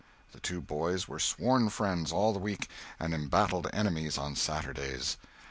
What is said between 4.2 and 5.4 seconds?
Saturdays.